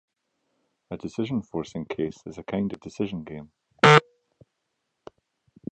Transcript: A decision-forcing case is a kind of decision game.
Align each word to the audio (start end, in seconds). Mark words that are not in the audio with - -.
A 0.89 0.97
decision-forcing 0.97 1.85
case 1.85 2.23
is 2.25 2.39
a 2.39 2.43
kind 2.43 2.73
of 2.73 2.79
decision 2.79 3.23
game. 3.23 3.51